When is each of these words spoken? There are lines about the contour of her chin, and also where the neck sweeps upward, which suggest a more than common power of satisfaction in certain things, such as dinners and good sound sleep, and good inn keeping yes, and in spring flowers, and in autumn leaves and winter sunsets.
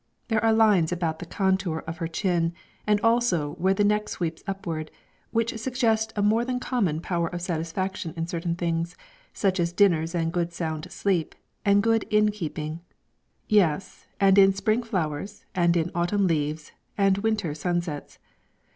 There 0.29 0.43
are 0.43 0.51
lines 0.51 0.91
about 0.91 1.19
the 1.19 1.27
contour 1.27 1.83
of 1.85 1.97
her 1.99 2.07
chin, 2.07 2.53
and 2.87 2.99
also 3.01 3.53
where 3.59 3.75
the 3.75 3.83
neck 3.83 4.09
sweeps 4.09 4.43
upward, 4.47 4.89
which 5.29 5.55
suggest 5.59 6.11
a 6.15 6.23
more 6.23 6.43
than 6.43 6.59
common 6.59 7.01
power 7.01 7.27
of 7.27 7.43
satisfaction 7.43 8.11
in 8.17 8.25
certain 8.25 8.55
things, 8.55 8.95
such 9.31 9.59
as 9.59 9.71
dinners 9.71 10.15
and 10.15 10.33
good 10.33 10.53
sound 10.53 10.91
sleep, 10.91 11.35
and 11.63 11.83
good 11.83 12.05
inn 12.09 12.31
keeping 12.31 12.79
yes, 13.47 14.07
and 14.19 14.39
in 14.39 14.55
spring 14.55 14.81
flowers, 14.81 15.45
and 15.53 15.77
in 15.77 15.91
autumn 15.93 16.25
leaves 16.25 16.71
and 16.97 17.19
winter 17.19 17.53
sunsets. 17.53 18.17